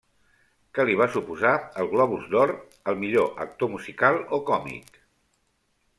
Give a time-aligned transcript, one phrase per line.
[0.77, 1.51] Que li va suposar
[1.83, 2.55] el Globus d'Or
[2.93, 5.03] al millor actor musical o còmic.